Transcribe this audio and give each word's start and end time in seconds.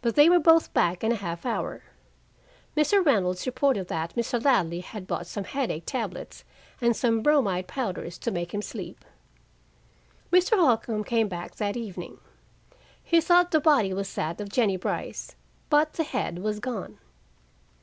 But 0.00 0.14
they 0.14 0.30
were 0.30 0.38
both 0.38 0.72
back 0.72 1.04
in 1.04 1.12
a 1.12 1.16
half 1.16 1.44
hour. 1.44 1.82
Mr. 2.74 3.04
Reynolds 3.04 3.44
reported 3.46 3.88
that 3.88 4.14
Mr. 4.14 4.42
Ladley 4.42 4.80
had 4.80 5.06
bought 5.06 5.26
some 5.26 5.44
headache 5.44 5.84
tablets 5.84 6.44
and 6.80 6.96
some 6.96 7.20
bromide 7.20 7.66
powders 7.68 8.16
to 8.20 8.30
make 8.30 8.54
him 8.54 8.62
sleep. 8.62 9.04
Mr. 10.32 10.56
Holcombe 10.56 11.04
came 11.04 11.28
back 11.28 11.56
that 11.56 11.76
evening. 11.76 12.16
He 13.04 13.20
thought 13.20 13.50
the 13.50 13.60
body 13.60 13.92
was 13.92 14.14
that 14.14 14.40
of 14.40 14.48
Jennie 14.48 14.78
Brice, 14.78 15.36
but 15.68 15.92
the 15.92 16.04
head 16.04 16.38
was 16.38 16.58
gone. 16.58 16.96